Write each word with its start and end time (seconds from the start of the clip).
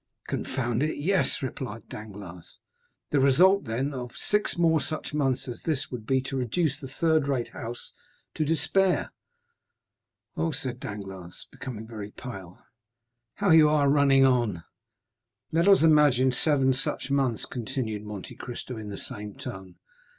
"Confound 0.27 0.81
it, 0.81 0.97
yes!" 0.97 1.43
replied 1.43 1.87
Danglars. 1.87 2.57
"The 3.11 3.19
result, 3.19 3.65
then, 3.65 3.93
of 3.93 4.15
six 4.15 4.57
more 4.57 4.81
such 4.81 5.13
months 5.13 5.47
as 5.47 5.61
this 5.61 5.91
would 5.91 6.07
be 6.07 6.21
to 6.21 6.35
reduce 6.37 6.79
the 6.79 6.87
third 6.87 7.27
rate 7.27 7.49
house 7.49 7.93
to 8.33 8.43
despair." 8.43 9.11
"Oh," 10.35 10.49
said 10.53 10.79
Danglars, 10.79 11.45
becoming 11.51 11.85
very 11.85 12.09
pale, 12.09 12.65
how 13.35 13.51
you 13.51 13.69
are 13.69 13.89
running 13.91 14.25
on!" 14.25 14.63
"Let 15.51 15.67
us 15.67 15.83
imagine 15.83 16.31
seven 16.31 16.73
such 16.73 17.11
months," 17.11 17.45
continued 17.45 18.01
Monte 18.01 18.33
Cristo, 18.37 18.77
in 18.77 18.89
the 18.89 18.97
same 18.97 19.35
tone. 19.35 19.75